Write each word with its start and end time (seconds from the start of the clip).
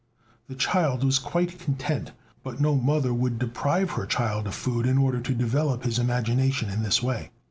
The 0.49 0.55
child 0.55 1.03
was 1.03 1.19
quite 1.19 1.59
content. 1.59 2.11
But 2.43 2.59
no 2.59 2.73
mother 2.75 3.13
would 3.13 3.37
deprive 3.37 3.91
her 3.91 4.07
child 4.07 4.47
of 4.47 4.55
food 4.55 4.87
in 4.87 4.97
order 4.97 5.21
to 5.21 5.35
develop 5.35 5.83
his 5.83 5.99
imagination 5.99 6.71
in 6.71 6.81
this 6.81 7.03
way. 7.03 7.29